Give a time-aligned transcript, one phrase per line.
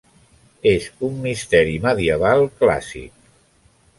[0.69, 3.31] És un misteri medieval clàssic.